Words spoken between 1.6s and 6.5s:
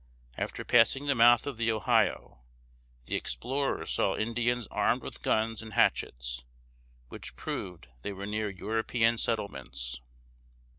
Ohio, the explorers saw Indians armed with guns and hatchets,